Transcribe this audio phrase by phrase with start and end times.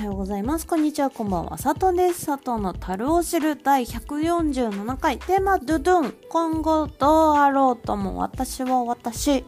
[0.00, 0.66] はようございます。
[0.66, 1.58] こんにちは、こんばんは。
[1.58, 2.24] 佐藤です。
[2.24, 6.14] 佐藤の樽を知る第147回テーマドゥドゥン。
[6.30, 9.44] 今後どうあろうとも私は私。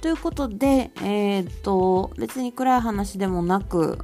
[0.00, 3.98] ということで、えー、っと、別に暗い話でもなく、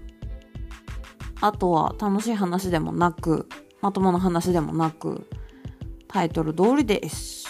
[1.40, 3.48] あとは楽しい話でもなく、
[3.80, 5.26] まともな話でもなく、
[6.08, 7.46] タイトル通りです。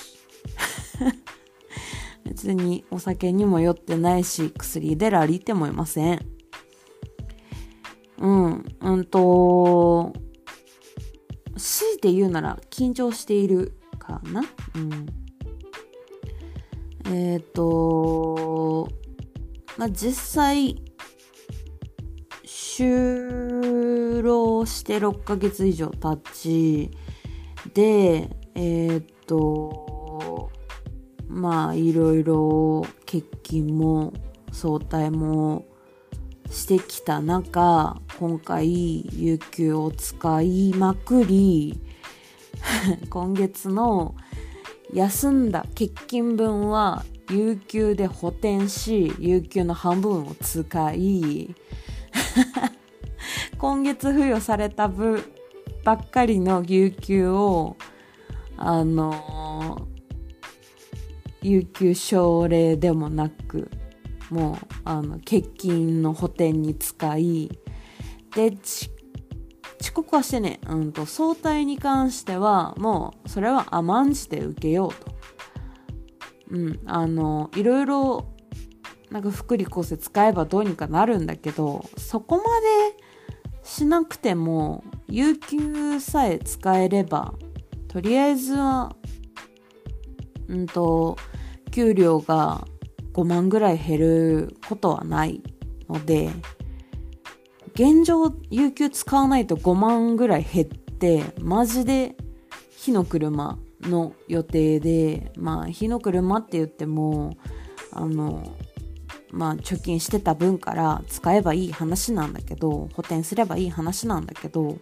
[2.25, 6.34] 別にお酒にも酔ってないし、薬でラリーってもいません。
[8.19, 10.13] うん、うんと、
[11.57, 14.43] 強いて言うなら緊張しているかな？
[14.75, 15.07] うん。
[17.07, 18.89] えっ、ー、と、
[19.77, 20.83] まあ、実際、
[22.45, 26.91] 就労して6ヶ月以上経ち、
[27.73, 30.51] で、えっ、ー、と、
[31.29, 34.13] まあ、いろいろ欠勤も
[34.53, 35.65] 早退も
[36.55, 41.79] してきた中、今回、有給を使いまくり、
[43.11, 44.15] 今月の
[44.93, 51.55] 休んだ欠勤分は有給で補填し、有給の半分を使い、
[53.59, 55.25] 今月付与された分
[55.85, 57.77] ばっかりの有給を、
[58.57, 59.89] あの
[61.43, 63.69] 有給奨励でもなく、
[64.35, 67.49] もう、あの、欠勤の補填に使い、
[68.35, 68.53] で、
[69.81, 75.15] 遅刻はしてね、うんと、早退に関しては、もう、それは甘んじて受けようと。
[76.51, 78.25] うん、あの、いろいろ、
[79.11, 82.97] なんか福利厚生使えばどうにかなるんだけど、そこまで
[83.63, 87.35] しなくても、有給さえ使えれば、
[87.87, 88.97] とりあえずは、
[90.49, 91.17] うんと、
[91.71, 92.67] 給料が
[93.15, 95.43] 5万ぐらい減ることはない
[95.89, 96.31] ので、
[97.75, 102.17] 現状、有給使わないと5万ぐらい減って、マジで
[102.77, 107.37] 火の車の予定で、まあ、火の車って言っても、
[107.93, 108.57] あの、
[109.31, 114.79] まあ、貯金してた分から使えばいい話なんだけど、補填すればいい話なんだけど、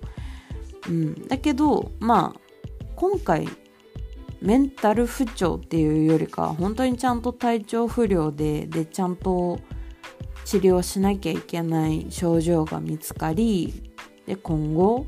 [0.88, 1.26] うん。
[1.28, 2.40] だけど、まあ、
[2.96, 3.48] 今回、
[4.42, 9.60] メンタル不調っていうよりか、本当にちゃんと体調不良で、で、ちゃんと
[10.44, 13.92] 治療しなきゃいけない症状が見つかり
[14.26, 15.06] で今後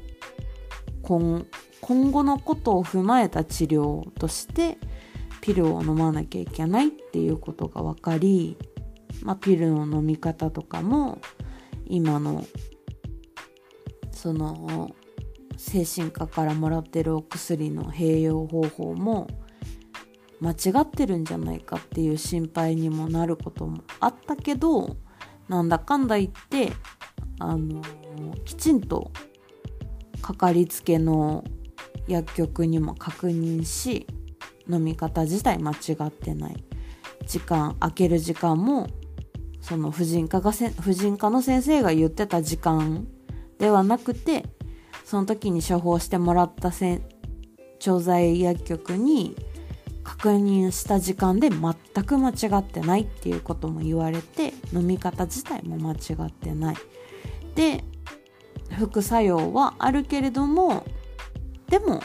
[1.02, 1.44] 今
[1.80, 4.78] 今後のことを踏まえた治療として
[5.40, 8.56] ピルを飲まなきゃいけないっていうことが分かり、
[9.22, 11.20] まあ、ピルの飲み方とかも
[11.84, 12.46] 今の
[14.10, 14.94] その
[15.56, 19.28] 精神科からもらってるお薬の併用方法も
[20.40, 24.96] 間違ってるんじゃないかっていう心配にもなることもあったけど
[25.48, 26.72] なんだかんだ言って、
[27.38, 27.82] あの、
[28.44, 29.10] きちんと
[30.22, 31.44] かかりつけの
[32.08, 34.06] 薬局にも確認し、
[34.70, 36.64] 飲み方自体間違ってない。
[37.26, 38.86] 時間、空ける時間も、
[39.60, 43.06] その婦人科が、婦人科の先生が言ってた時間
[43.58, 44.44] ではなくて、
[45.04, 47.00] その時に処方してもらったせ
[47.78, 49.36] 調剤薬局に
[50.02, 56.76] 確認した時間で全く間違ってないっていうことも言われて飲み方自体も間違ってない。
[57.54, 57.84] で
[58.70, 60.84] 副作用はあるけれども
[61.68, 62.02] でも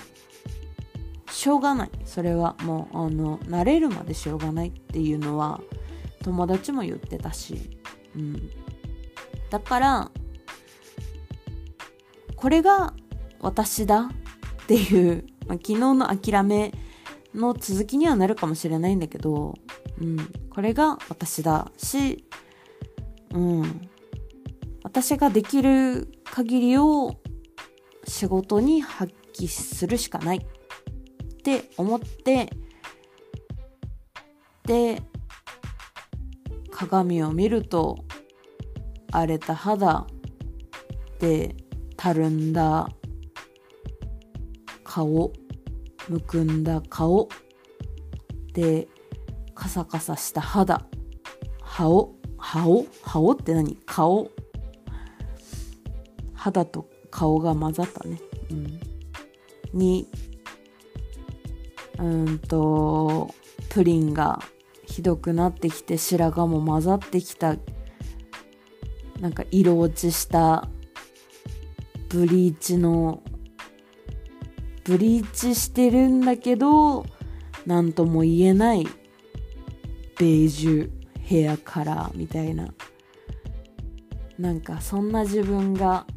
[1.31, 1.89] しょうがない。
[2.05, 5.61] それはもうあの慣れるまでしょうがないっていうのは
[6.23, 7.79] 友達も言ってたし、
[8.15, 8.49] うん、
[9.49, 10.11] だから
[12.39, 12.93] これが
[13.41, 14.09] 私だ
[14.63, 16.73] っていう、まあ、昨日の諦め
[17.35, 19.55] の続きにはなるかもしれないんだけど、
[20.01, 20.17] うん、
[20.49, 22.23] これが私だし、
[23.33, 23.89] うん、
[24.83, 27.19] 私ができる限りを
[28.05, 30.41] 仕事に発揮するしかないっ
[31.43, 32.49] て思って、
[34.63, 35.01] で、
[36.71, 38.05] 鏡を見ると
[39.11, 40.07] 荒れた肌
[41.19, 41.53] で
[42.01, 42.87] たるんだ
[44.85, 45.33] 顔
[46.07, 47.27] むくんだ顔
[48.53, 48.87] で
[49.53, 50.85] カサカサした肌
[51.61, 53.75] 歯を歯を歯をって何？
[53.85, 54.31] 顔。
[56.33, 58.79] 肌と顔が混ざったね、うん、
[59.73, 60.07] に
[61.97, 63.29] うんと
[63.67, 64.41] プリンが
[64.85, 67.57] ひどくなってきて白髪も混ざってきた。
[69.19, 70.69] なんか色落ちした
[72.09, 73.21] ブリーチの
[74.83, 77.05] ブリーチしてるんだけど、
[77.65, 78.87] なんとも言えない
[80.17, 80.89] ベージュ
[81.21, 82.73] ヘアカラーみたいな。
[84.39, 86.07] なんかそんな自分が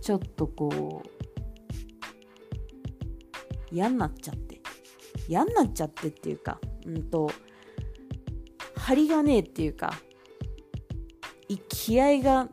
[0.00, 1.08] ちょっとこう
[3.70, 4.60] 嫌になっちゃって
[5.28, 7.30] 嫌になっちゃってっていうかうんと
[8.74, 9.92] 張りがねえっていうか
[11.68, 12.48] 気合が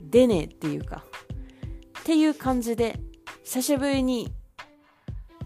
[0.00, 1.04] 出ねえっていうか
[2.02, 2.98] っていう感じで
[3.44, 4.32] 久しぶりに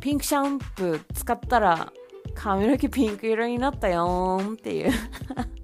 [0.00, 1.92] ピンクシャンプー使ったら
[2.34, 4.90] 髪の毛ピンク色になったよーんっていう。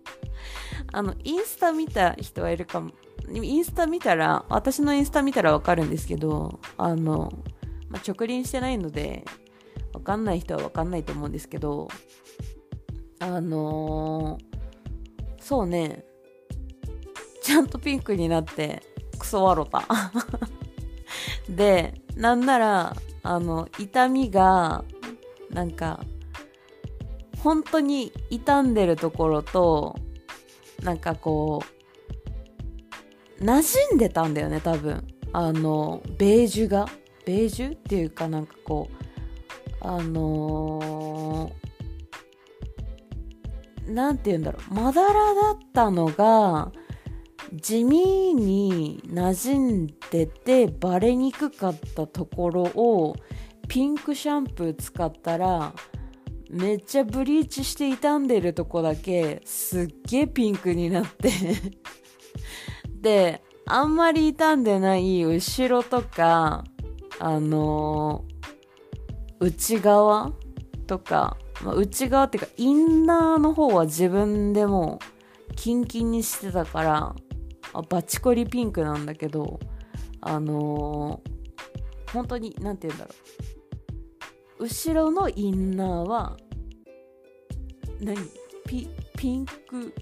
[0.93, 2.91] あのインスタ見た人はいるかも。
[3.33, 7.33] インスタ見たら私のインスタ見たらわかるんですけどあの、
[7.89, 9.25] まあ、直輪してないので
[9.94, 11.89] わかんない人はわかんないと思うんですけど
[13.21, 16.05] あのー、そうね。
[17.43, 18.83] ちゃんとピンクになって
[19.19, 19.87] クソ笑った。
[21.56, 24.84] でなんならあの痛みが
[25.50, 26.00] なんか
[27.38, 29.96] 本当に傷んでるところと
[30.82, 31.62] なんかこ
[33.40, 35.06] う馴染んでたんだよね多分。
[35.34, 36.87] あのベージュが。
[37.25, 38.94] ベージュっていうかなんかこう
[39.81, 44.75] あのー、なんて言うんだろう。
[44.75, 46.72] まだらだったのが
[47.52, 53.14] 地味に馴染んでてバレにくかったところを
[53.69, 55.75] ピンクシャンプー使ったら
[56.49, 61.31] めっちゃブリーチして傷んでるとこだけすっげえピンクになって。
[63.00, 66.64] であんまり傷んでない後ろとか
[67.19, 70.32] あのー、内側
[70.87, 74.98] とか、まあ、内側っていうかインナーの方は自分でも
[75.56, 77.14] キンキンにしてたから
[77.72, 79.58] あバチコリピンクなんだけど
[80.20, 83.10] あのー、本当に何て言うんだろ
[84.60, 84.64] う。
[84.64, 86.36] 後ろのインナーは
[88.00, 88.16] 何？
[88.66, 89.92] ピピンク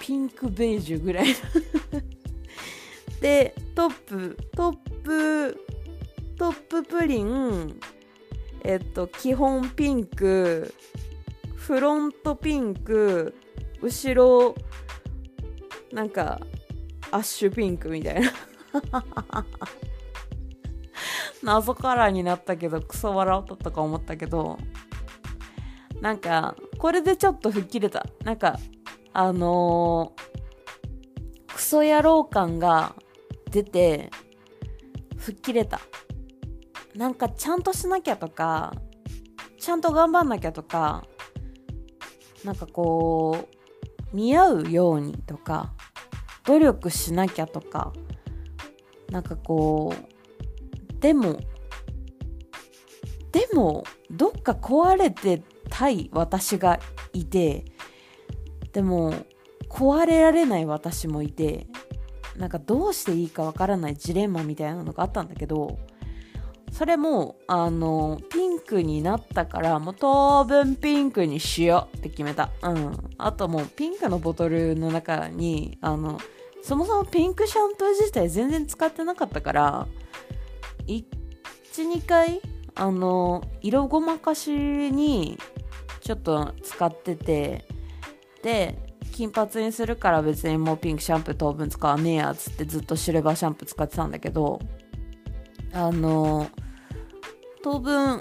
[0.00, 1.26] ピンクベージュぐらい。
[3.20, 5.64] でトップトップ
[6.36, 7.80] トッププリン
[8.62, 10.72] えっと基本ピンク
[11.56, 13.34] フロントピンク
[13.82, 14.54] 後ろ
[15.92, 16.40] なんか
[17.10, 18.32] アッシュピンクみたいな。
[21.42, 24.58] 謎カラーになったけどクソ笑ったとか思ったけど。
[26.00, 28.06] なんかこれでちょっと吹っ切れた。
[28.24, 28.58] なんか
[29.12, 32.94] あのー、クソ野郎感が
[33.50, 34.10] 出て
[35.16, 35.80] 吹っ切れた。
[36.94, 38.74] なんかちゃんとしなきゃとか
[39.60, 41.04] ちゃんと頑張んなきゃとか
[42.44, 43.48] なんかこ
[44.12, 45.74] う似合うようにとか
[46.48, 47.92] 努力しなきゃとか
[49.10, 51.38] なんかこうでも
[53.32, 56.80] でもどっか壊れてたい私が
[57.12, 57.66] いて
[58.72, 59.12] でも
[59.68, 61.66] 壊れられない私もいて
[62.38, 65.78] なんかどうしていいかわからないジレンマみたいなのがあったんだけど
[66.72, 72.50] それもあのピンクになったからもう当分ピンクにしようって決めた。
[72.62, 73.10] うん。
[73.16, 76.20] あともうピンクのボトルの中にあの
[76.62, 79.88] そもそもピンクシャンプー自体全然使ってなかったから
[80.86, 82.40] 12回
[82.74, 85.38] あの色ごまかしに
[86.00, 87.64] ちょっと使ってて
[88.42, 88.78] で
[89.12, 94.60] 金髪にするから別にもうピンクシャンプー当分使わねえやつってずっとシルバーシャンプー使ってたんだけど
[95.72, 96.48] あの
[97.62, 98.20] 当分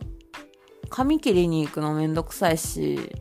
[0.89, 3.15] 髪切りに行くのめんどくさいし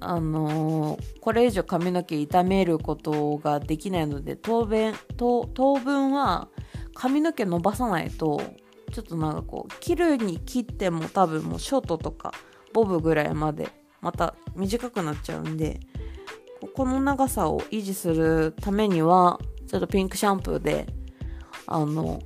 [0.00, 5.44] あのー、これ以上髪の毛傷めることができないので当分当
[5.76, 6.48] 分は
[6.94, 8.40] 髪の毛伸ばさないと
[8.92, 12.32] ちょっとなんかこう切るに切っても多分もうショートとか
[12.72, 13.68] ボブぐらいまで
[14.00, 15.80] また短くなっちゃうんで
[16.74, 20.86] この長さを維持するためにはちょっとピンクシャンプーで
[21.66, 22.20] あの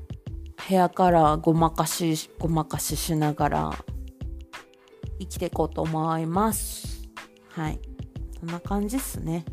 [0.61, 3.85] ヘアカラーごまかしごまかししながら
[5.19, 6.92] 生きていこうと思います。
[7.55, 7.81] はい。
[8.39, 9.45] そんな感じっすね。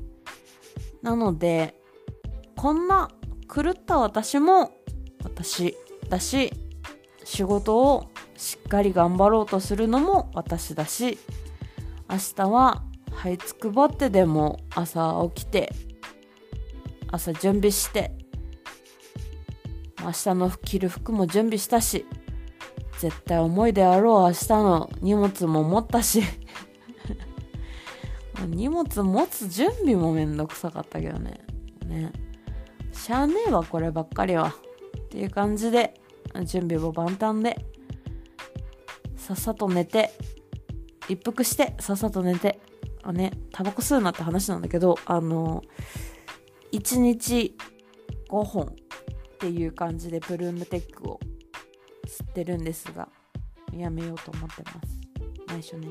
[1.01, 1.75] なので
[2.55, 3.09] こんな
[3.53, 4.73] 狂った私も
[5.23, 5.75] 私
[6.09, 6.51] だし
[7.23, 11.17] 仕事をしっかり頑張ろうとするのも私だし
[12.09, 15.71] 明日は這いつくばってでも朝起きて
[17.11, 18.11] 朝準備して
[20.01, 22.05] 明日の着る服も準備したし
[22.99, 26.23] 絶対重いであろう明日の荷物も持ったし
[28.47, 31.41] 荷物持つ準備もめんどくさかったけどね。
[31.85, 32.11] ね。
[32.91, 34.53] しゃあねえわ、こればっかりは。
[34.97, 35.99] っていう感じで、
[36.45, 37.65] 準備も万端で、
[39.15, 40.11] さっさと寝て、
[41.07, 42.59] 一服して、さっさと寝て、
[43.03, 45.63] あね、タバコ吸うなって話なんだけど、あの、
[46.71, 47.55] 一日
[48.29, 48.67] 5本っ
[49.39, 51.19] ていう感じでプルームテックを
[52.07, 53.07] 吸ってるんですが
[53.73, 54.99] やめようと思ってます
[55.47, 55.87] 内緒ね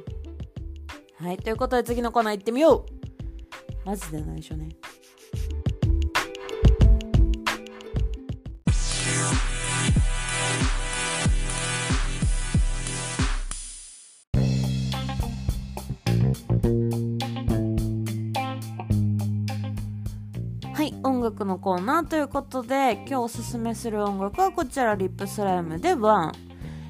[1.21, 2.99] はいということで次のコーナー行ってみよう。
[3.85, 4.69] マジで内緒ね。
[20.73, 26.48] はい音楽のコーナーということで今日おすすめする音楽はこちら RIP SLYME で One。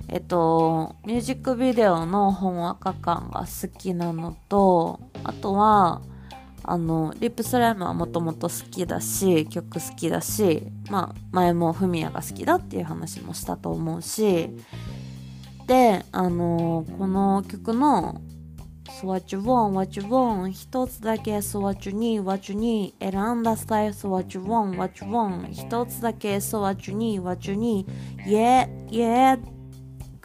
[0.09, 6.01] えっとミュージックビデオのほんわか感が好きなのとあとは
[6.65, 14.51] あの RIP SLYME はもともと好きだし曲好きだしまあ前もフミヤが好きだっていう話もしたと思うし
[15.67, 18.21] であのこの曲の
[19.05, 25.05] 「What you want, what you want」一つだけ「So what you need, what you need」選んだスタイル「So what you want, what
[25.05, 27.87] you want」一つだけ「So what you need, what you need」
[28.27, 29.39] 「Yeah, yeah」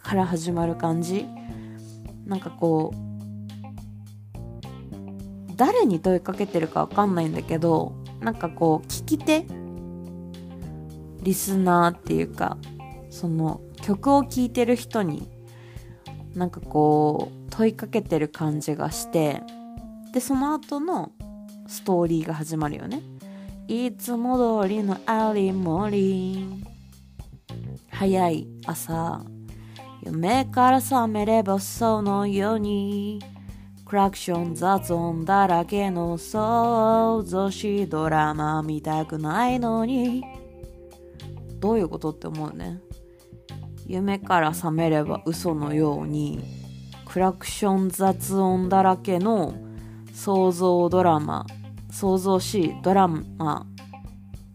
[0.04, 1.26] から始まる感じ。
[2.26, 2.96] なんかこう
[5.56, 9.46] 誰に問いかけてるかわかんないんだけどなんかこう聞き手
[11.22, 12.56] リスナーっていうか
[13.10, 15.28] その曲を聴いてる人に
[16.34, 19.42] なんかこう問いかけてる感じがして
[20.12, 21.12] でその後の
[21.66, 23.02] ストーリーが始まるよね。
[23.66, 26.46] いつも通りのアリモリ
[27.90, 29.33] 早い朝。
[30.06, 33.22] 夢から覚めればそのように
[33.86, 40.22] クラクション雑音だらけの想像しドラマ見たくないのに。
[41.58, 42.80] どういうことって思うね。
[43.86, 46.44] 夢から覚めれば嘘のように
[47.06, 49.54] クラクション雑音だらけの
[50.12, 51.46] 想像ドラマ
[51.90, 53.66] 想像しドラマ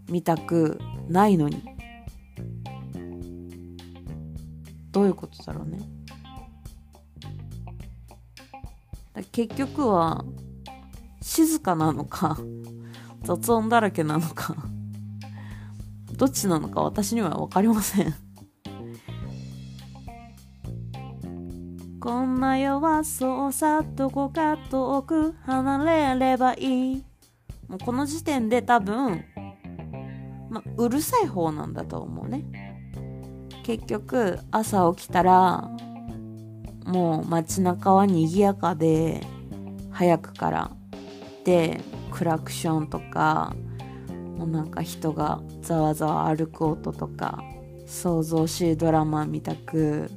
[0.09, 1.78] 見たくないのに。
[4.91, 5.79] どういうことだろうね。
[9.31, 10.23] 結局は
[11.21, 12.37] 静かなのか
[13.23, 14.55] 雑音だらけなのか
[16.15, 18.13] どっちなのか私には分かりません。
[21.99, 27.03] こんな世はそうさどこか遠く離れればいい。
[27.67, 29.23] もうこの時点で多分、
[30.49, 32.43] ま、うるさい方なんだと思うね。
[33.69, 35.69] 結局朝起きたら
[36.85, 39.21] もう街中は賑やかで
[39.91, 40.71] 早くから。
[41.45, 43.55] でクラクションとか
[44.39, 47.43] もうなんか人がざわざわ歩く音とか
[47.85, 50.09] 想像しいドラマ見たく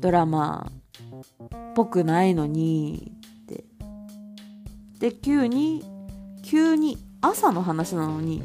[0.00, 3.12] ドラマっぽくないのに
[3.44, 3.64] って。
[4.98, 5.84] で急に
[6.42, 8.42] 急に朝の話なのに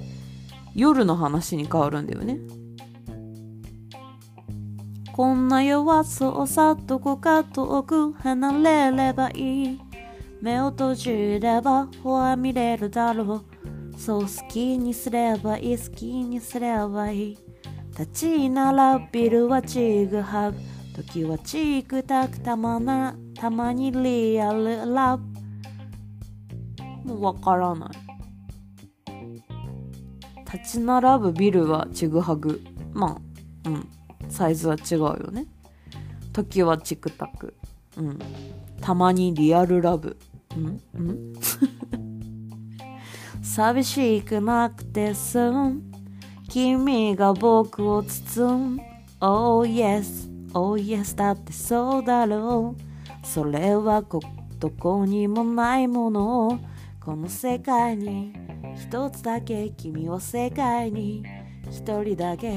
[0.76, 2.38] 夜の話に変わるんだよね。
[5.16, 9.82] こんな世はそうさどこか遠く離れればいい
[10.42, 13.46] 目を閉じればほら見れるだろ
[13.96, 15.78] うそう好きにすればいい。
[15.78, 17.38] 好きにすればいい
[17.98, 20.58] 立ち並ぶビルはちぐはぐ
[21.02, 25.24] 時はチクタクたまなたまにリアルラブ
[27.06, 27.90] もうわからない。
[30.44, 32.60] 立ち並ぶビルはちぐはぐ。
[32.94, 33.18] ま
[33.66, 33.95] あうん。
[34.30, 35.46] サイズは違うよね。
[36.34, 37.54] 時はチクタク。
[37.98, 38.20] うん。
[38.82, 40.18] たまにリアルラブ。
[40.56, 40.82] うん？
[40.94, 41.34] うん？
[43.42, 45.82] 寂しくなくて済む
[46.50, 48.82] 君が僕を包む
[49.20, 53.28] Oh yes Oh yes だってそうだろう。
[53.28, 54.20] それはこ
[54.60, 56.48] どこにもないもの。
[56.48, 56.60] を
[57.04, 58.34] この世界に。
[58.76, 59.70] 一つだけ。
[59.72, 61.24] 君は世界に。
[61.70, 62.54] 一人だけ。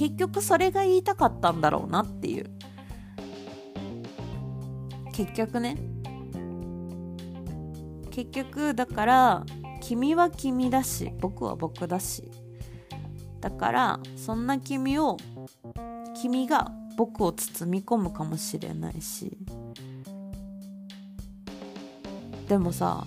[0.00, 2.46] 結局それが言いたかったんだろうなっていう。
[5.12, 5.76] 結局ね。
[8.10, 9.44] 結局だから
[9.82, 12.30] 君は君だし僕は僕だし。
[13.42, 15.18] だからそんな君を
[16.18, 19.36] 君が僕を包み込むかもしれないし。
[22.48, 23.06] でもさ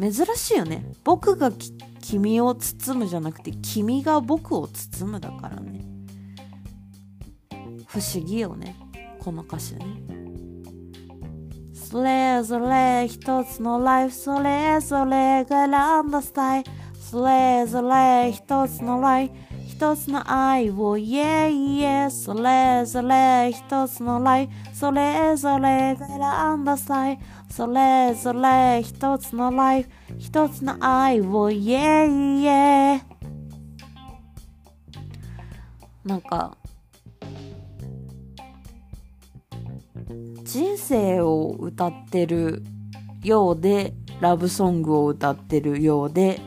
[0.00, 0.94] 珍しいよね。
[1.04, 1.52] 僕が
[2.00, 5.71] 君を包むじゃなくて君が僕を包むだからね。
[7.92, 8.74] 不思議よね。
[9.20, 9.84] この歌詞ね。
[11.74, 15.68] それぞれ一つのライフそれぞれが選
[16.08, 16.70] んだスタイル。
[16.98, 19.34] それぞれ一つのライフ
[19.68, 26.18] 一つの愛を Yeah yeah それぞれ一つのライフそれぞれが選
[26.56, 27.22] んだスタイル。
[27.50, 33.02] それぞれ一つのライフ一つの愛をイエイイエイ
[36.08, 36.56] なんか
[40.42, 42.62] 人生を歌ってる
[43.22, 46.40] ようでラブソングを歌ってるようで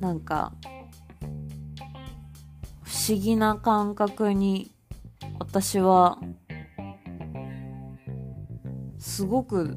[0.00, 0.52] なんか
[2.82, 4.70] 不思議な感覚に
[5.38, 6.18] 私は
[8.98, 9.76] すごく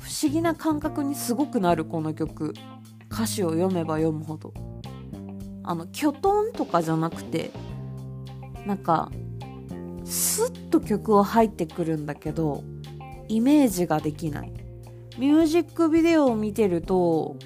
[0.00, 2.54] 不思議な感覚にすごくなるこの曲。
[3.12, 4.54] 歌詞を読めば読むほど。
[5.64, 7.50] あのキョトンとかじゃなくて
[8.66, 9.10] なんか
[10.04, 12.62] スッと曲は入ってくるんだけど
[13.28, 14.52] イメージができない。
[15.18, 17.36] ミュージックビデオを見てると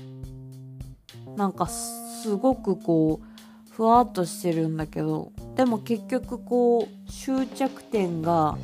[1.36, 8.56] なんかすごくこうふわっとしてるんだけどでも結局こう終着点が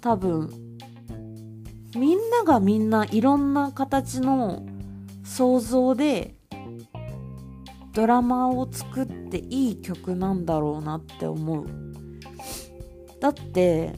[0.00, 0.50] 多分
[1.96, 4.66] みんながみんないろんな形の
[5.24, 6.34] 想像で
[7.98, 11.66] ドラマを作っていい曲なんだろうなって思う。
[13.18, 13.92] だって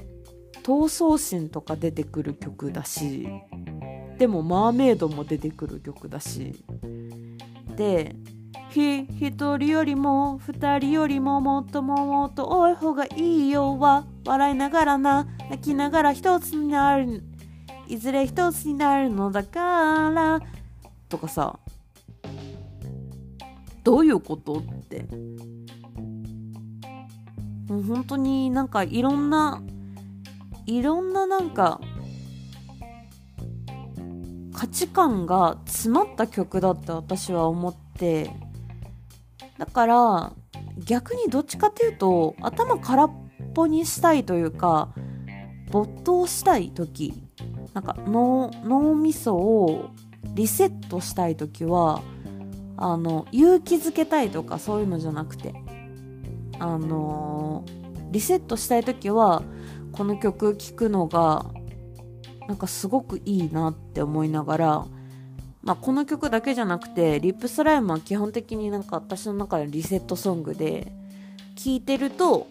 [0.63, 3.29] 闘争心とか出てくる曲だし
[4.19, 6.55] でもマーメイドも出てくる曲だし。
[7.77, 8.17] で
[8.71, 17.23] ひ一人よりも二人よりももっともっと多い方がいいよは笑いながらな泣きながら一つになる
[17.87, 20.41] いずれ一つになるのだから
[21.11, 21.59] とかさ。
[23.85, 25.07] どういうことって。
[27.69, 29.63] もう本当になんかいろんな
[30.67, 31.81] いろんななんか
[34.53, 38.31] 価値観が詰まった曲だって私は思って。
[39.57, 40.33] だから
[40.85, 43.11] 逆にどっちかっていうと頭空っ
[43.55, 44.95] ぽにしたいというか
[45.71, 47.15] 没頭したい時。
[47.73, 49.91] なんか脳脳みそを
[50.35, 52.03] リセットしたい時は
[52.81, 55.55] あの勇気づけたいとかそういうのじゃなくて
[56.59, 57.65] あの
[58.11, 59.43] リセットしたい時は
[59.93, 61.45] この曲聴くのが
[62.49, 64.87] なんかすごくいいなって思いながら、
[65.63, 70.91] まあ、この曲だけじゃなくてリップスライムは基本的になんか私の中でリセットソングで
[71.57, 72.49] 聴いてると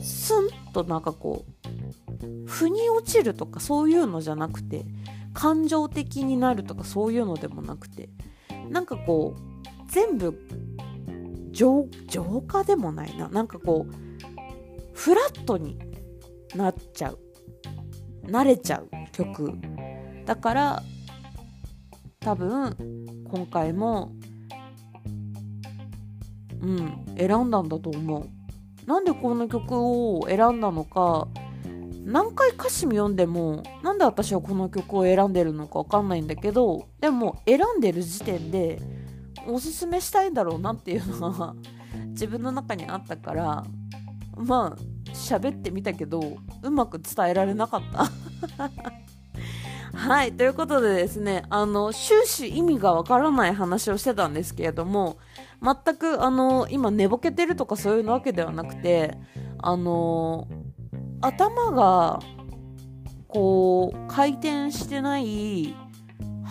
[0.00, 4.84] スンとなんかこう腑に落ちるとかそういうのじゃなくて
[5.32, 8.08] 感情的になるとかそういうのでもなくて
[8.68, 9.51] なんかこう
[9.92, 10.34] 全部
[11.50, 13.28] 浄浄化でもないな。
[13.28, 13.94] なんかこう
[14.94, 15.78] フラットに
[16.54, 17.18] なっちゃう。
[18.24, 19.52] 慣れちゃう曲。
[20.24, 20.82] だから
[22.20, 22.74] 多分
[23.30, 24.12] 今回も
[26.62, 28.28] うん選んだんだと思う。
[28.86, 31.28] なんでこの曲を選んだのか
[32.04, 38.80] 何回歌詞読んでもなんで私はこの曲を選んでるのか分かんないんだけどでも選んでる時点で
[39.46, 41.54] おすすめしたいんだろうなっていうのは
[42.08, 43.64] 自分の中にあったから
[44.36, 48.10] まあ喋ってみたけどうまく伝えられなかった。
[49.94, 55.18] はいということでですねあの終始意味がわからない話をしてたんですけれども
[55.62, 59.18] 全くあの今寝ぼけてるとかそういうわけではなくて
[59.58, 60.48] あの
[61.20, 62.20] 頭が
[63.28, 65.74] こう回転してない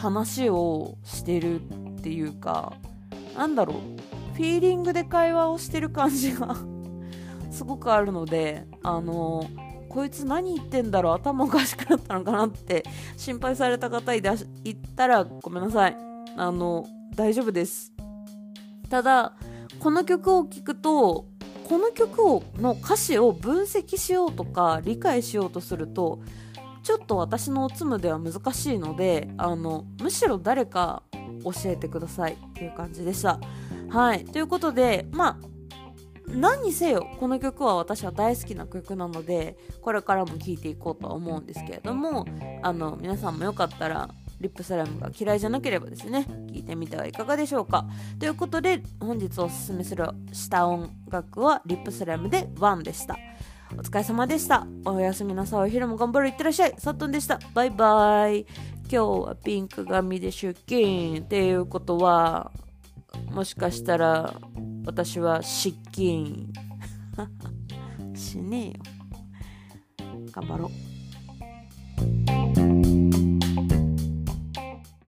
[0.01, 2.73] 話をしてるっていうか
[3.37, 3.77] なんだろう
[4.33, 6.55] フィーリングで会話をしてる感じが
[7.51, 9.45] すごくあるのであの
[9.89, 12.83] こいつ何言ってんだろう頭おかしくなったのかなって
[13.15, 14.37] 心配された方いらっ
[14.95, 15.97] たらごめんなさい。
[16.37, 17.91] あの大丈夫です。
[18.89, 19.33] ただ
[19.79, 21.27] この曲を聴くと
[21.67, 26.21] この曲をの歌詞を分析しようとか理解しようとすると
[26.83, 31.03] ちょっと私のおつむでは難しいのであのむしろ誰か
[31.43, 33.39] 教えてくださいっていう感じでした。
[33.89, 34.25] はい。
[34.25, 35.37] ということで、まあ、
[36.27, 42.25] 何にせよこの曲は私は大好きな曲なのでこれからも聴いていこうとは思うんですけれども
[42.61, 44.09] あの皆さんもよかったら
[44.39, 47.85] RIP SLYME が嫌いじゃなければですね聴いてみてはいかがでしょうか
[48.19, 53.17] ということで本日おすすめするした音楽は RIP SLYME で One でした
[53.73, 54.67] お疲れ様でした。
[54.85, 55.61] おやすみなさい。
[55.61, 56.27] お昼も頑張る。
[56.27, 56.75] いってらっしゃい。
[56.77, 57.39] さっとんでした。
[57.53, 58.45] バイバイ。
[58.83, 61.19] 今日はピンク髪で出勤。
[61.19, 62.51] っていうことは
[63.31, 64.33] もしかしたら
[64.85, 66.51] 私は失禁。
[68.13, 68.73] しねえよ。
[70.31, 72.40] 頑張ろう。